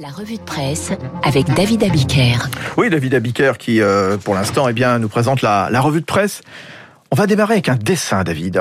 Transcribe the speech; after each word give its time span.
La 0.00 0.08
revue 0.08 0.38
de 0.38 0.42
presse 0.42 0.90
avec 1.22 1.46
David 1.54 1.84
Abiker. 1.84 2.48
Oui, 2.76 2.90
David 2.90 3.14
Abiker 3.14 3.52
qui, 3.58 3.80
euh, 3.80 4.16
pour 4.16 4.34
l'instant, 4.34 4.68
eh 4.68 4.72
bien, 4.72 4.98
nous 4.98 5.08
présente 5.08 5.40
la, 5.40 5.68
la 5.70 5.80
revue 5.80 6.00
de 6.00 6.06
presse. 6.06 6.40
On 7.12 7.16
va 7.16 7.28
démarrer 7.28 7.54
avec 7.54 7.68
un 7.68 7.76
dessin, 7.76 8.24
David. 8.24 8.60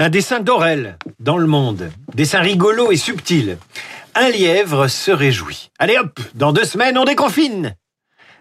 Un 0.00 0.08
dessin 0.08 0.40
d'Aurel 0.40 0.98
dans 1.20 1.36
le 1.36 1.46
monde. 1.46 1.90
Dessin 2.14 2.40
rigolo 2.40 2.90
et 2.90 2.96
subtil. 2.96 3.58
Un 4.16 4.30
lièvre 4.30 4.88
se 4.88 5.12
réjouit. 5.12 5.70
Allez 5.78 5.96
hop, 5.96 6.18
dans 6.34 6.52
deux 6.52 6.64
semaines, 6.64 6.98
on 6.98 7.04
déconfine. 7.04 7.76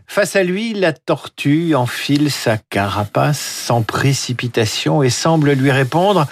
Face 0.07 0.35
à 0.35 0.43
lui, 0.43 0.73
la 0.73 0.91
tortue 0.91 1.75
enfile 1.75 2.31
sa 2.31 2.57
carapace 2.57 3.39
sans 3.39 3.83
précipitation 3.83 5.03
et 5.03 5.09
semble 5.09 5.51
lui 5.51 5.71
répondre 5.71 6.27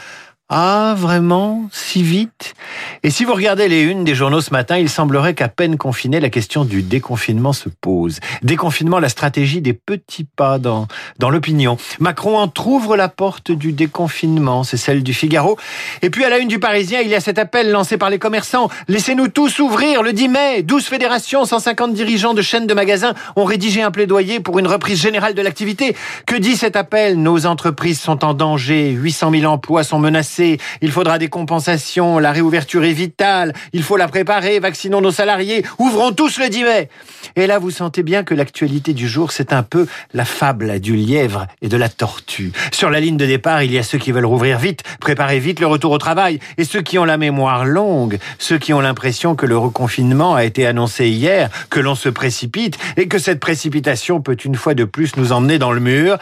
ah, 0.54 0.96
vraiment? 0.98 1.70
Si 1.72 2.04
vite? 2.04 2.56
Et 3.04 3.10
si 3.10 3.24
vous 3.24 3.34
regardez 3.34 3.70
les 3.70 3.84
unes 3.84 4.04
des 4.04 4.16
journaux 4.16 4.42
ce 4.42 4.52
matin, 4.52 4.78
il 4.78 4.90
semblerait 4.90 5.34
qu'à 5.34 5.48
peine 5.48 5.78
confiné, 5.78 6.20
la 6.20 6.30
question 6.30 6.66
du 6.66 6.84
déconfinement 6.84 7.54
se 7.54 7.70
pose. 7.70 8.20
Déconfinement, 8.44 9.00
la 9.00 9.08
stratégie 9.08 9.62
des 9.62 9.72
petits 9.72 10.26
pas 10.26 10.60
dans, 10.60 10.90
dans 11.20 11.30
l'opinion. 11.30 11.78
Macron 12.02 12.38
entr'ouvre 12.38 12.98
la 12.98 13.08
porte 13.08 13.54
du 13.54 13.72
déconfinement, 13.72 14.66
c'est 14.66 14.76
celle 14.76 15.04
du 15.04 15.14
Figaro. 15.14 15.58
Et 16.02 16.10
puis 16.10 16.26
à 16.26 16.30
la 16.30 16.38
une 16.38 16.50
du 16.50 16.60
Parisien, 16.60 17.00
il 17.00 17.08
y 17.08 17.16
a 17.16 17.22
cet 17.22 17.40
appel 17.40 17.72
lancé 17.72 17.98
par 17.98 18.10
les 18.10 18.20
commerçants. 18.20 18.70
Laissez-nous 18.90 19.30
tous 19.30 19.60
ouvrir 19.60 20.04
le 20.04 20.12
10 20.12 20.28
mai. 20.28 20.64
12 20.64 20.84
fédérations, 20.84 21.46
150 21.46 21.94
dirigeants 21.94 22.34
de 22.34 22.42
chaînes 22.42 22.68
de 22.68 22.74
magasins 22.74 23.14
ont 23.38 23.46
rédigé 23.46 23.84
un 23.84 23.92
plaidoyer 23.92 24.42
pour 24.42 24.60
une 24.60 24.68
reprise 24.68 25.02
générale 25.02 25.34
de 25.34 25.42
l'activité. 25.42 25.96
Que 26.26 26.36
dit 26.36 26.58
cet 26.58 26.76
appel? 26.76 27.22
Nos 27.22 27.46
entreprises 27.46 28.02
sont 28.02 28.26
en 28.26 28.34
danger, 28.34 28.90
800 28.90 29.32
000 29.32 29.46
emplois 29.46 29.86
sont 29.86 30.00
menacés 30.00 30.41
il 30.82 30.92
faudra 30.92 31.18
des 31.18 31.30
compensations, 31.30 32.20
la 32.20 32.32
réouverture 32.32 32.84
est 32.84 32.94
vitale, 32.94 33.54
il 33.74 33.84
faut 33.84 33.98
la 33.98 34.08
préparer, 34.08 34.60
vaccinons 34.60 35.02
nos 35.02 35.12
salariés, 35.12 35.64
ouvrons 35.80 36.12
tous 36.12 36.40
le 36.40 36.50
10 36.50 36.64
mai. 36.64 36.90
Et 37.36 37.48
là, 37.48 37.60
vous 37.60 37.72
sentez 37.72 38.04
bien 38.04 38.24
que 38.24 38.34
l'actualité 38.34 38.94
du 38.94 39.08
jour, 39.08 39.32
c'est 39.32 39.54
un 39.54 39.64
peu 39.64 39.88
la 40.14 40.26
fable 40.26 40.80
du 40.80 40.96
lièvre 40.96 41.48
et 41.62 41.70
de 41.70 41.78
la 41.78 41.90
tortue. 41.90 42.52
Sur 42.72 42.90
la 42.90 43.00
ligne 43.00 43.18
de 43.18 43.26
départ, 43.26 43.64
il 43.64 43.72
y 43.72 43.78
a 43.78 43.84
ceux 43.84 43.98
qui 43.98 44.12
veulent 44.12 44.26
rouvrir 44.26 44.58
vite, 44.58 44.84
préparer 45.00 45.40
vite 45.40 45.60
le 45.60 45.68
retour 45.68 45.92
au 45.92 45.98
travail, 45.98 46.40
et 46.58 46.64
ceux 46.64 46.82
qui 46.82 46.98
ont 46.98 47.06
la 47.06 47.18
mémoire 47.18 47.66
longue, 47.66 48.20
ceux 48.40 48.58
qui 48.58 48.74
ont 48.74 48.82
l'impression 48.82 49.36
que 49.36 49.46
le 49.46 49.58
reconfinement 49.58 50.36
a 50.36 50.44
été 50.44 50.66
annoncé 50.66 51.10
hier, 51.10 51.50
que 51.70 51.80
l'on 51.80 51.96
se 51.96 52.10
précipite, 52.10 52.78
et 52.98 53.08
que 53.08 53.20
cette 53.20 53.40
précipitation 53.40 54.22
peut 54.22 54.38
une 54.44 54.56
fois 54.56 54.74
de 54.74 54.84
plus 54.84 55.16
nous 55.18 55.32
emmener 55.32 55.60
dans 55.60 55.72
le 55.72 55.80
mur. 55.80 56.18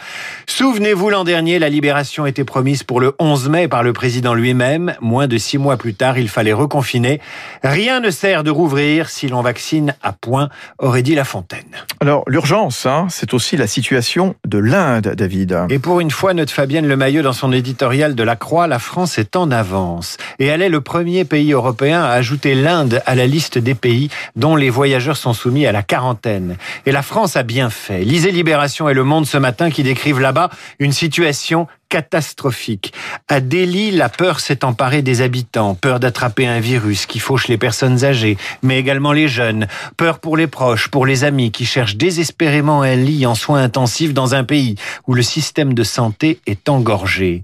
Souvenez-vous, 0.46 1.10
l'an 1.10 1.24
dernier, 1.24 1.58
la 1.58 1.68
libération 1.68 2.26
était 2.26 2.44
promise 2.44 2.82
pour 2.82 3.00
le 3.00 3.14
11 3.18 3.48
mai 3.48 3.68
par 3.68 3.82
le 3.82 3.92
président 4.00 4.32
lui-même. 4.32 4.94
Moins 5.02 5.28
de 5.28 5.36
six 5.36 5.58
mois 5.58 5.76
plus 5.76 5.92
tard, 5.92 6.16
il 6.16 6.30
fallait 6.30 6.54
reconfiner. 6.54 7.20
Rien 7.62 8.00
ne 8.00 8.08
sert 8.08 8.44
de 8.44 8.50
rouvrir 8.50 9.10
si 9.10 9.28
l'on 9.28 9.42
vaccine 9.42 9.94
à 10.02 10.14
point, 10.14 10.48
aurait 10.78 11.02
dit 11.02 11.14
La 11.14 11.24
Fontaine. 11.24 11.68
Alors, 12.00 12.24
l'urgence, 12.26 12.86
hein, 12.86 13.08
c'est 13.10 13.34
aussi 13.34 13.58
la 13.58 13.66
situation 13.66 14.36
de 14.46 14.56
l'Inde, 14.56 15.12
David. 15.14 15.66
Et 15.68 15.78
pour 15.78 16.00
une 16.00 16.10
fois, 16.10 16.32
notre 16.32 16.50
Fabienne 16.50 16.88
Lemailleux, 16.88 17.20
dans 17.20 17.34
son 17.34 17.52
éditorial 17.52 18.14
de 18.14 18.22
La 18.22 18.36
Croix, 18.36 18.66
la 18.66 18.78
France 18.78 19.18
est 19.18 19.36
en 19.36 19.50
avance. 19.50 20.16
Et 20.38 20.46
elle 20.46 20.62
est 20.62 20.70
le 20.70 20.80
premier 20.80 21.26
pays 21.26 21.52
européen 21.52 22.02
à 22.02 22.12
ajouter 22.12 22.54
l'Inde 22.54 23.02
à 23.04 23.14
la 23.14 23.26
liste 23.26 23.58
des 23.58 23.74
pays 23.74 24.08
dont 24.34 24.56
les 24.56 24.70
voyageurs 24.70 25.18
sont 25.18 25.34
soumis 25.34 25.66
à 25.66 25.72
la 25.72 25.82
quarantaine. 25.82 26.56
Et 26.86 26.92
la 26.92 27.02
France 27.02 27.36
a 27.36 27.42
bien 27.42 27.68
fait. 27.68 28.00
Lisez 28.00 28.30
Libération 28.30 28.88
et 28.88 28.94
Le 28.94 29.04
Monde 29.04 29.26
ce 29.26 29.36
matin 29.36 29.68
qui 29.68 29.82
décrivent 29.82 30.20
là-bas 30.20 30.48
une 30.78 30.92
situation 30.92 31.66
catastrophique. 31.90 32.94
À 33.28 33.40
Delhi, 33.40 33.90
la 33.90 34.08
peur 34.08 34.40
s'est 34.40 34.64
emparée 34.64 35.02
des 35.02 35.20
habitants, 35.20 35.74
peur 35.74 36.00
d'attraper 36.00 36.46
un 36.46 36.60
virus 36.60 37.04
qui 37.04 37.18
fauche 37.18 37.48
les 37.48 37.58
personnes 37.58 38.04
âgées, 38.04 38.38
mais 38.62 38.78
également 38.78 39.12
les 39.12 39.28
jeunes, 39.28 39.66
peur 39.98 40.20
pour 40.20 40.38
les 40.38 40.46
proches, 40.46 40.88
pour 40.88 41.04
les 41.04 41.24
amis 41.24 41.50
qui 41.50 41.66
cherchent 41.66 41.96
désespérément 41.96 42.80
un 42.80 42.96
lit 42.96 43.26
en 43.26 43.34
soins 43.34 43.62
intensifs 43.62 44.14
dans 44.14 44.34
un 44.34 44.44
pays 44.44 44.76
où 45.06 45.14
le 45.14 45.22
système 45.22 45.74
de 45.74 45.82
santé 45.82 46.40
est 46.46 46.68
engorgé. 46.68 47.42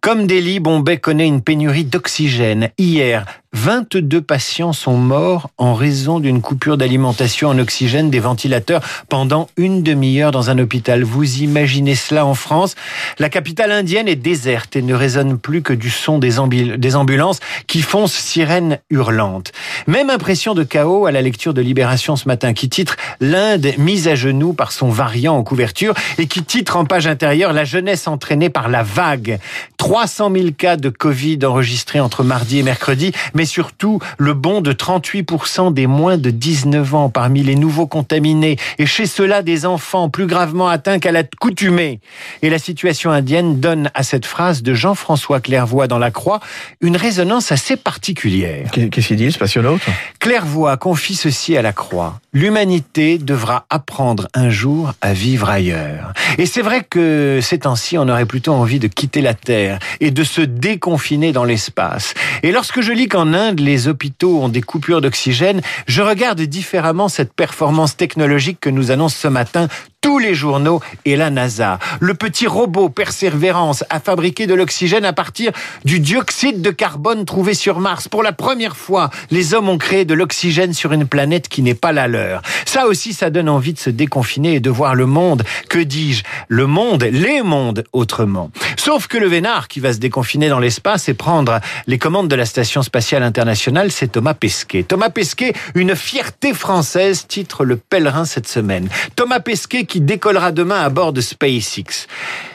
Comme 0.00 0.26
Delhi, 0.26 0.60
Bombay 0.60 0.98
connaît 0.98 1.26
une 1.26 1.40
pénurie 1.40 1.84
d'oxygène. 1.84 2.68
Hier, 2.76 3.24
22 3.54 4.20
patients 4.20 4.72
sont 4.72 4.96
morts 4.96 5.48
en 5.58 5.74
raison 5.74 6.18
d'une 6.18 6.42
coupure 6.42 6.76
d'alimentation 6.76 7.48
en 7.48 7.58
oxygène 7.60 8.10
des 8.10 8.18
ventilateurs 8.18 8.82
pendant 9.08 9.48
une 9.56 9.84
demi-heure 9.84 10.32
dans 10.32 10.50
un 10.50 10.58
hôpital. 10.58 11.04
Vous 11.04 11.38
imaginez 11.38 11.94
cela 11.94 12.26
en 12.26 12.34
France? 12.34 12.74
La 13.20 13.28
capitale 13.28 13.70
indienne 13.70 14.08
est 14.08 14.16
déserte 14.16 14.74
et 14.74 14.82
ne 14.82 14.92
résonne 14.92 15.38
plus 15.38 15.62
que 15.62 15.72
du 15.72 15.88
son 15.88 16.18
des, 16.18 16.40
ambulances 16.40 17.38
qui 17.68 17.80
foncent 17.80 18.14
sirènes 18.14 18.80
hurlantes. 18.90 19.52
Même 19.86 20.10
impression 20.10 20.54
de 20.54 20.64
chaos 20.64 21.06
à 21.06 21.12
la 21.12 21.22
lecture 21.22 21.54
de 21.54 21.62
Libération 21.62 22.16
ce 22.16 22.26
matin 22.26 22.54
qui 22.54 22.68
titre 22.68 22.96
L'Inde 23.20 23.68
mise 23.78 24.08
à 24.08 24.16
genoux 24.16 24.52
par 24.52 24.72
son 24.72 24.88
variant 24.88 25.36
en 25.36 25.44
couverture 25.44 25.94
et 26.18 26.26
qui 26.26 26.42
titre 26.42 26.76
en 26.76 26.86
page 26.86 27.06
intérieure 27.06 27.52
La 27.52 27.64
jeunesse 27.64 28.08
entraînée 28.08 28.50
par 28.50 28.68
la 28.68 28.82
vague. 28.82 29.38
300 29.78 30.32
000 30.34 30.46
cas 30.58 30.76
de 30.76 30.88
Covid 30.88 31.38
enregistrés 31.44 32.00
entre 32.00 32.24
mardi 32.24 32.58
et 32.58 32.62
mercredi, 32.62 33.12
mais 33.32 33.43
mais 33.44 33.48
surtout 33.48 33.98
le 34.16 34.32
bond 34.32 34.62
de 34.62 34.72
38% 34.72 35.74
des 35.74 35.86
moins 35.86 36.16
de 36.16 36.30
19 36.30 36.94
ans 36.94 37.10
parmi 37.10 37.42
les 37.42 37.56
nouveaux 37.56 37.86
contaminés, 37.86 38.56
et 38.78 38.86
chez 38.86 39.04
ceux-là 39.04 39.42
des 39.42 39.66
enfants 39.66 40.08
plus 40.08 40.26
gravement 40.26 40.66
atteints 40.66 40.98
qu'à 40.98 41.12
l'accoutumée. 41.12 42.00
Et 42.40 42.48
la 42.48 42.58
situation 42.58 43.10
indienne 43.10 43.60
donne 43.60 43.90
à 43.92 44.02
cette 44.02 44.24
phrase 44.24 44.62
de 44.62 44.72
Jean-François 44.72 45.40
Clairvoy 45.40 45.88
dans 45.88 45.98
La 45.98 46.10
Croix 46.10 46.40
une 46.80 46.96
résonance 46.96 47.52
assez 47.52 47.76
particulière. 47.76 48.70
Qu'est-ce 48.72 49.08
qu'il 49.08 49.16
dit, 49.18 49.26
le 49.26 49.30
spationaute 49.30 49.82
Clairvoy 50.20 50.78
confie 50.78 51.14
ceci 51.14 51.54
à 51.54 51.60
La 51.60 51.74
Croix. 51.74 52.20
L'humanité 52.34 53.18
devra 53.18 53.64
apprendre 53.70 54.26
un 54.34 54.50
jour 54.50 54.92
à 55.00 55.12
vivre 55.12 55.48
ailleurs. 55.48 56.12
Et 56.36 56.46
c'est 56.46 56.62
vrai 56.62 56.82
que 56.82 57.38
ces 57.40 57.60
temps-ci, 57.60 57.96
on 57.96 58.08
aurait 58.08 58.26
plutôt 58.26 58.52
envie 58.52 58.80
de 58.80 58.88
quitter 58.88 59.20
la 59.20 59.34
Terre 59.34 59.78
et 60.00 60.10
de 60.10 60.24
se 60.24 60.40
déconfiner 60.40 61.30
dans 61.30 61.44
l'espace. 61.44 62.12
Et 62.42 62.50
lorsque 62.50 62.80
je 62.80 62.90
lis 62.90 63.06
qu'en 63.06 63.32
Inde, 63.32 63.60
les 63.60 63.86
hôpitaux 63.86 64.42
ont 64.42 64.48
des 64.48 64.62
coupures 64.62 65.00
d'oxygène, 65.00 65.60
je 65.86 66.02
regarde 66.02 66.40
différemment 66.40 67.08
cette 67.08 67.32
performance 67.32 67.96
technologique 67.96 68.58
que 68.60 68.70
nous 68.70 68.90
annonce 68.90 69.14
ce 69.14 69.28
matin 69.28 69.68
tous 70.04 70.18
les 70.18 70.34
journaux 70.34 70.82
et 71.06 71.16
la 71.16 71.30
NASA. 71.30 71.78
Le 71.98 72.12
petit 72.12 72.46
robot 72.46 72.90
Persévérance 72.90 73.84
a 73.88 74.00
fabriqué 74.00 74.46
de 74.46 74.52
l'oxygène 74.52 75.06
à 75.06 75.14
partir 75.14 75.50
du 75.86 75.98
dioxyde 75.98 76.60
de 76.60 76.70
carbone 76.70 77.24
trouvé 77.24 77.54
sur 77.54 77.80
Mars. 77.80 78.06
Pour 78.06 78.22
la 78.22 78.32
première 78.32 78.76
fois, 78.76 79.08
les 79.30 79.54
hommes 79.54 79.70
ont 79.70 79.78
créé 79.78 80.04
de 80.04 80.12
l'oxygène 80.12 80.74
sur 80.74 80.92
une 80.92 81.06
planète 81.06 81.48
qui 81.48 81.62
n'est 81.62 81.72
pas 81.72 81.92
la 81.92 82.06
leur. 82.06 82.42
Ça 82.66 82.86
aussi, 82.86 83.14
ça 83.14 83.30
donne 83.30 83.48
envie 83.48 83.72
de 83.72 83.78
se 83.78 83.88
déconfiner 83.88 84.56
et 84.56 84.60
de 84.60 84.68
voir 84.68 84.94
le 84.94 85.06
monde, 85.06 85.42
que 85.70 85.78
dis-je, 85.78 86.22
le 86.48 86.66
monde, 86.66 87.04
les 87.04 87.40
mondes 87.40 87.84
autrement. 87.94 88.50
Sauf 88.76 89.06
que 89.06 89.16
le 89.16 89.26
vénard 89.26 89.68
qui 89.68 89.80
va 89.80 89.94
se 89.94 89.98
déconfiner 90.00 90.50
dans 90.50 90.60
l'espace 90.60 91.08
et 91.08 91.14
prendre 91.14 91.60
les 91.86 91.96
commandes 91.96 92.28
de 92.28 92.36
la 92.36 92.44
Station 92.44 92.82
spatiale 92.82 93.22
internationale, 93.22 93.90
c'est 93.90 94.12
Thomas 94.12 94.34
Pesquet. 94.34 94.82
Thomas 94.82 95.08
Pesquet, 95.08 95.54
une 95.74 95.96
fierté 95.96 96.52
française, 96.52 97.24
titre 97.26 97.64
Le 97.64 97.76
Pèlerin 97.76 98.26
cette 98.26 98.48
semaine. 98.48 98.90
Thomas 99.16 99.40
Pesquet 99.40 99.86
qui 99.93 99.93
décollera 100.00 100.52
demain 100.52 100.80
à 100.80 100.88
bord 100.88 101.12
de 101.12 101.20
SpaceX. 101.20 102.06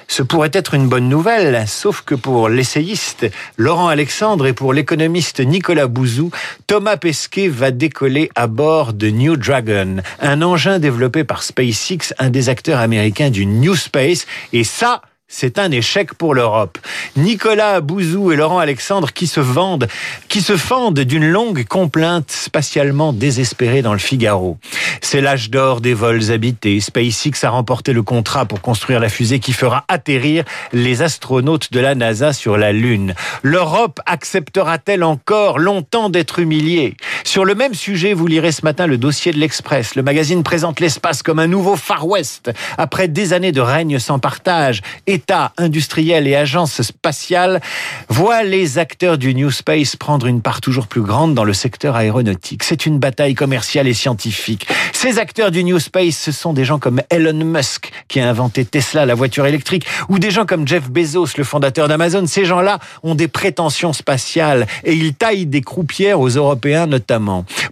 Ce 0.08 0.24
pourrait 0.24 0.50
être 0.54 0.74
une 0.74 0.90
bonne 0.90 1.08
nouvelle, 1.08 1.66
sauf 1.68 2.02
que 2.02 2.16
pour 2.16 2.50
l'essayiste 2.50 3.28
Laurent 3.58 3.90
Alexandre 3.90 4.48
et 4.48 4.54
pour 4.54 4.74
l'économiste 4.74 5.40
Nicolas 5.40 5.86
Bouzou, 5.86 6.32
Thomas 6.66 6.98
Pesquet 6.98 7.48
va 7.48 7.70
décoller 7.70 8.32
à 8.34 8.48
bord 8.48 8.94
de 8.94 9.10
New 9.10 9.38
Dragon, 9.38 9.98
un 10.20 10.42
engin 10.42 10.80
développé 10.80 11.24
par 11.24 11.44
SpaceX, 11.44 12.16
un 12.18 12.32
des 12.32 12.50
acteurs 12.50 12.80
américains 12.80 13.30
du 13.30 13.46
New 13.46 13.76
Space, 13.76 14.26
et 14.52 14.64
ça, 14.64 15.04
c'est 15.32 15.60
un 15.60 15.72
échec 15.72 16.16
pour 16.16 16.34
l'Europe. 16.34 16.80
Nicolas 17.16 17.82
Bouzou 17.82 18.32
et 18.32 18.36
Laurent 18.36 18.58
Alexandre 18.58 19.14
qui 19.14 19.28
se 19.28 19.40
vendent, 19.40 19.88
qui 20.28 20.42
se 20.42 20.58
fendent 20.58 21.00
d'une 21.00 21.30
longue 21.30 21.66
complainte 21.66 22.32
spatialement 22.32 23.14
désespérée 23.14 23.84
dans 23.84 23.94
le 23.94 24.00
Figaro. 24.00 24.58
C'est 25.02 25.22
l'âge 25.22 25.52
d'or 25.52 25.82
des 25.82 25.94
vols 25.94 26.32
habités. 26.32 26.80
SpaceX 26.80 27.44
a 27.44 27.52
remporté 27.52 27.94
le 27.94 28.02
contrat 28.02 28.46
pour 28.46 28.60
construire 28.60 29.00
la 29.00 29.08
fusée 29.08 29.40
qui 29.40 29.54
fera 29.54 29.86
atterrir 29.88 30.44
les 30.74 31.04
astronautes 31.04 31.72
de 31.72 31.80
la 31.80 31.94
NASA 31.94 32.34
sur 32.34 32.58
la 32.58 32.72
Lune. 32.72 33.14
L'Europe 33.44 34.02
acceptera-t-elle 34.08 35.04
encore 35.04 35.60
longtemps 35.60 36.10
d'être 36.10 36.40
humiliée? 36.40 36.98
Sur 37.30 37.46
le 37.46 37.54
même 37.54 37.76
sujet, 37.76 38.16
vous 38.16 38.26
lirez 38.26 38.52
ce 38.52 38.64
matin 38.64 38.88
le 38.88 38.98
dossier 38.98 39.32
de 39.32 39.38
l'Express. 39.38 39.94
Le 39.94 40.02
magazine 40.02 40.42
présente 40.42 40.80
l'espace 40.80 41.22
comme 41.22 41.38
un 41.38 41.46
nouveau 41.46 41.76
Far 41.76 42.08
West 42.08 42.50
après 42.76 43.08
des 43.08 43.34
années 43.34 43.52
de 43.52 43.62
règne 43.62 44.00
sans 44.00 44.18
partage 44.18 44.82
et 45.06 45.14
État, 45.14 45.54
industriels 45.58 46.26
et 46.26 46.36
agences 46.36 46.82
spatiales 46.82 47.62
voient 48.10 48.42
les 48.42 48.80
acteurs 48.80 49.20
du 49.20 49.36
New 49.36 49.52
Space 49.52 49.96
prendre 49.96 50.26
une 50.26 50.42
part 50.42 50.60
toujours 50.60 50.88
plus 50.88 51.04
grande 51.04 51.36
dans 51.36 51.44
le 51.44 51.54
secteur 51.54 51.96
aéronautique. 51.96 52.64
C'est 52.64 52.88
une 52.88 52.98
bataille 52.98 53.36
commerciale 53.36 53.88
et 53.88 53.94
scientifique. 53.94 54.68
Ces 54.92 55.20
acteurs 55.20 55.52
du 55.52 55.64
New 55.64 55.78
Space, 55.78 56.18
ce 56.18 56.32
sont 56.32 56.54
des 56.54 56.66
gens 56.66 56.80
comme 56.80 57.00
Elon 57.12 57.46
Musk, 57.46 57.92
qui 58.08 58.20
a 58.20 58.28
inventé 58.28 58.66
Tesla, 58.66 59.06
la 59.06 59.14
voiture 59.14 59.46
électrique, 59.46 59.86
ou 60.08 60.18
des 60.18 60.32
gens 60.32 60.48
comme 60.48 60.68
Jeff 60.68 60.90
Bezos, 60.90 61.38
le 61.38 61.44
fondateur 61.44 61.88
d'Amazon. 61.88 62.26
Ces 62.26 62.46
gens-là 62.46 62.80
ont 63.04 63.14
des 63.14 63.28
prétentions 63.28 63.94
spatiales 63.94 64.66
et 64.84 64.94
ils 64.94 65.14
taillent 65.14 65.46
des 65.46 65.62
croupières 65.62 66.20
aux 66.20 66.30
Européens 66.30 66.88
notamment. 66.88 67.19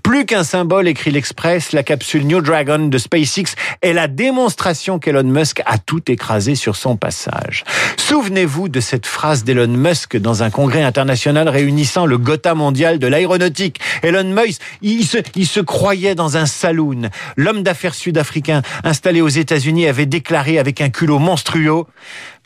Plus 0.03 0.25
qu'un 0.25 0.43
symbole, 0.43 0.87
écrit 0.87 1.11
l'Express, 1.11 1.71
la 1.71 1.83
capsule 1.83 2.25
New 2.25 2.41
Dragon 2.41 2.87
de 2.87 2.97
SpaceX 2.97 3.55
est 3.81 3.93
la 3.93 4.07
démonstration 4.07 4.99
qu'Elon 4.99 5.23
Musk 5.23 5.61
a 5.65 5.77
tout 5.77 6.11
écrasé 6.11 6.55
sur 6.55 6.75
son 6.75 6.97
passage. 6.97 7.63
Souvenez-vous 7.97 8.69
de 8.69 8.79
cette 8.79 9.05
phrase 9.05 9.43
d'Elon 9.43 9.67
Musk 9.67 10.17
dans 10.17 10.43
un 10.43 10.49
congrès 10.49 10.83
international 10.83 11.49
réunissant 11.49 12.05
le 12.05 12.17
Gotha 12.17 12.55
mondial 12.55 12.99
de 12.99 13.07
l'aéronautique. 13.07 13.79
Elon 14.03 14.23
Musk, 14.23 14.61
il 14.81 15.05
se, 15.05 15.59
croyait 15.59 16.15
dans 16.15 16.37
un 16.37 16.45
saloon. 16.45 17.09
L'homme 17.35 17.63
d'affaires 17.63 17.95
sud-africain 17.95 18.61
installé 18.83 19.21
aux 19.21 19.27
États-Unis 19.27 19.87
avait 19.87 20.05
déclaré 20.05 20.59
avec 20.59 20.81
un 20.81 20.89
culot 20.89 21.19
monstrueux 21.19 21.83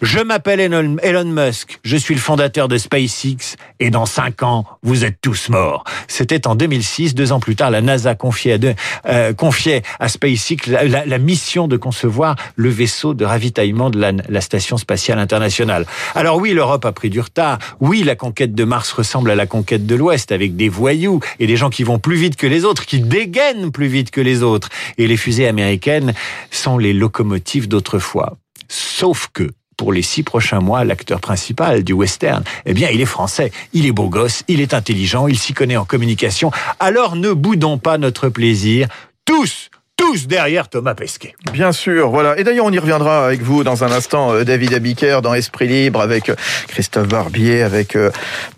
je 0.02 0.20
m'appelle 0.20 0.60
Elon 0.60 1.26
Musk, 1.26 1.80
je 1.84 1.96
suis 1.96 2.16
le 2.16 2.20
fondateur 2.20 2.68
de 2.68 2.80
SpaceX 2.80 3.56
et 3.80 3.92
dans 3.92 4.08
cinq 4.08 4.42
ans, 4.42 4.66
vous 4.82 5.06
êtes 5.06 5.22
tous 5.22 5.50
morts. 5.50 5.84
C'était 6.08 6.48
en 6.48 6.56
2006, 6.56 6.91
deux 7.14 7.32
ans 7.32 7.40
plus 7.40 7.56
tard, 7.56 7.72
la 7.72 7.82
NASA 7.82 8.16
confiait 8.16 8.60
à, 9.06 9.10
euh, 9.10 10.08
SpaceX 10.08 10.68
la, 10.68 11.18
mission 11.18 11.68
de 11.68 11.78
concevoir 11.78 12.36
le 12.56 12.70
vaisseau 12.70 13.14
de 13.14 13.26
ravitaillement 13.26 13.90
de 13.90 14.00
la, 14.00 14.12
la 14.12 14.42
Station 14.42 14.78
spatiale 14.78 15.20
internationale. 15.20 15.86
Alors 16.16 16.38
oui, 16.38 16.54
l'Europe 16.54 16.86
a 16.86 16.92
pris 16.92 17.10
du 17.10 17.20
retard. 17.20 17.60
Oui, 17.80 18.04
la 18.04 18.16
conquête 18.16 18.54
de 18.54 18.64
Mars 18.64 18.92
ressemble 18.92 19.32
à 19.32 19.36
la 19.36 19.46
conquête 19.46 19.86
de 19.86 19.96
l'Ouest 19.96 20.32
avec 20.32 20.56
des 20.56 20.70
voyous 20.70 21.20
et 21.40 21.48
des 21.48 21.58
gens 21.58 21.70
qui 21.70 21.84
vont 21.84 22.00
plus 22.00 22.16
vite 22.16 22.36
que 22.36 22.48
les 22.48 22.66
autres, 22.66 22.86
qui 22.86 23.00
dégainent 23.00 23.72
plus 23.72 23.88
vite 23.88 24.12
que 24.12 24.22
les 24.22 24.44
autres. 24.44 24.70
Et 24.98 25.08
les 25.08 25.18
fusées 25.18 25.48
américaines 25.48 26.14
sont 26.50 26.78
les 26.78 26.94
locomotives 26.94 27.68
d'autrefois. 27.68 28.38
Sauf 28.68 29.30
que 29.34 29.50
pour 29.82 29.94
les 29.94 30.04
six 30.04 30.22
prochains 30.22 30.60
mois 30.60 30.84
l'acteur 30.84 31.20
principal 31.20 31.84
du 31.84 31.94
western, 31.94 32.44
eh 32.68 32.76
bien, 32.76 32.90
il 32.92 33.02
est 33.02 33.06
français, 33.08 33.52
il 33.74 33.88
est 33.88 33.92
beau 33.92 34.10
gosse, 34.10 34.44
il 34.48 34.62
est 34.62 34.76
intelligent, 34.76 35.28
il 35.28 35.40
s'y 35.40 35.54
connaît 35.56 35.76
en 35.76 35.86
communication. 35.86 36.52
Alors 36.80 37.16
ne 37.16 37.34
boudons 37.34 37.80
pas 37.80 37.98
notre 37.98 38.30
plaisir, 38.30 38.90
tous 39.26 39.72
tous 39.98 40.28
derrière 40.28 40.68
Thomas 40.68 40.94
Pesquet. 40.94 41.34
Bien 41.52 41.72
sûr, 41.72 42.10
voilà. 42.10 42.38
Et 42.38 42.44
d'ailleurs, 42.44 42.66
on 42.66 42.72
y 42.72 42.78
reviendra 42.78 43.26
avec 43.26 43.42
vous 43.42 43.64
dans 43.64 43.84
un 43.84 43.92
instant, 43.92 44.34
euh, 44.34 44.44
David 44.44 44.74
Abiker 44.74 45.20
dans 45.24 45.34
Esprit 45.34 45.68
Libre, 45.68 46.02
avec 46.02 46.30
euh, 46.30 46.36
Christophe 46.68 47.08
Barbier, 47.08 47.62
avec 47.62 47.96
euh, 47.96 48.10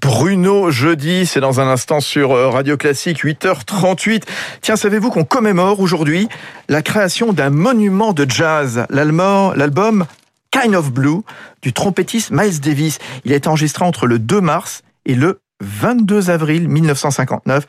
Bruno 0.02 0.72
Jeudi. 0.72 1.26
C'est 1.26 1.42
dans 1.42 1.60
un 1.60 1.68
instant 1.68 2.00
sur 2.00 2.31
Radio 2.31 2.76
Classique, 2.78 3.24
8h38. 3.24 4.24
Tiens, 4.62 4.78
savez-vous 4.78 5.10
qu'on 5.10 5.26
commémore 5.26 5.80
aujourd'hui 5.80 6.28
la 6.69 6.81
création 6.81 7.34
d'un 7.34 7.50
monument 7.50 8.14
de 8.14 8.26
jazz, 8.30 8.86
l'album 8.90 10.06
Kind 10.54 10.76
of 10.76 10.92
Blue 10.92 11.22
du 11.62 11.74
trompettiste 11.74 12.32
Miles 12.32 12.60
Davis. 12.60 13.00
Il 13.26 13.34
a 13.34 13.36
été 13.36 13.50
enregistré 13.50 13.84
entre 13.84 14.06
le 14.06 14.20
2 14.20 14.40
mars 14.40 14.84
et 15.06 15.16
le 15.16 15.42
22 15.62 16.30
avril 16.30 16.70
1959, 16.70 17.66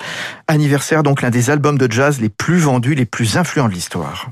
anniversaire 0.48 1.02
donc 1.02 1.22
l'un 1.22 1.30
des 1.30 1.50
albums 1.50 1.78
de 1.78 1.90
jazz 1.90 2.20
les 2.20 2.28
plus 2.28 2.58
vendus, 2.58 2.94
les 2.94 3.06
plus 3.06 3.36
influents 3.36 3.68
de 3.68 3.74
l'histoire. 3.74 4.30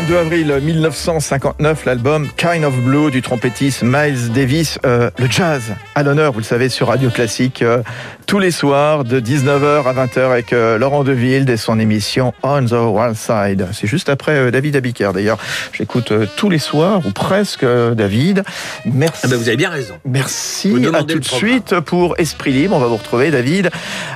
22 0.00 0.16
avril 0.16 0.60
1959, 0.62 1.84
l'album 1.84 2.26
Kind 2.38 2.64
of 2.64 2.74
Blue 2.84 3.10
du 3.10 3.20
trompettiste 3.20 3.82
Miles 3.82 4.32
Davis. 4.32 4.78
Euh, 4.86 5.10
le 5.18 5.30
jazz 5.30 5.74
à 5.94 6.02
l'honneur, 6.02 6.32
vous 6.32 6.38
le 6.38 6.44
savez, 6.44 6.70
sur 6.70 6.88
Radio 6.88 7.10
Classique, 7.10 7.60
euh, 7.60 7.82
tous 8.24 8.38
les 8.38 8.50
soirs 8.50 9.04
de 9.04 9.20
19h 9.20 9.86
à 9.86 9.92
20h 9.92 10.30
avec 10.30 10.54
euh, 10.54 10.78
Laurent 10.78 11.04
Deville 11.04 11.50
et 11.50 11.56
son 11.58 11.78
émission 11.78 12.32
On 12.42 12.64
the 12.64 12.72
Wild 12.72 13.14
Side. 13.14 13.66
C'est 13.74 13.86
juste 13.86 14.08
après 14.08 14.50
David 14.50 14.74
Abiker, 14.76 15.10
d'ailleurs. 15.12 15.36
J'écoute 15.74 16.14
tous 16.34 16.48
les 16.48 16.58
soirs, 16.58 17.02
ou 17.06 17.10
presque, 17.10 17.66
David. 17.66 18.42
Merci. 18.86 19.20
Ah 19.24 19.28
ben 19.28 19.36
vous 19.36 19.48
avez 19.48 19.58
bien 19.58 19.70
raison. 19.70 19.96
Merci. 20.06 20.74
À 20.94 21.02
tout 21.02 21.18
de 21.18 21.24
suite 21.24 21.78
pour 21.80 22.18
Esprit 22.18 22.52
Libre. 22.52 22.74
On 22.74 22.80
va 22.80 22.86
vous 22.86 22.96
retrouver, 22.96 23.30
David, 23.30 23.70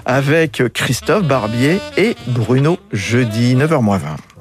avec 0.07 0.63
Christophe 0.73 1.25
Barbier 1.25 1.79
et 1.99 2.17
Bruno 2.29 2.79
jeudi, 2.91 3.55
9h20. 3.55 4.34